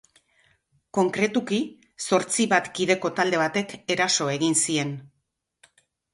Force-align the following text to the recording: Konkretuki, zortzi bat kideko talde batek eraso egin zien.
Konkretuki, 0.97 1.59
zortzi 2.05 2.47
bat 2.55 2.71
kideko 2.81 3.13
talde 3.21 3.43
batek 3.43 3.77
eraso 3.99 4.29
egin 4.39 4.59
zien. 4.67 4.97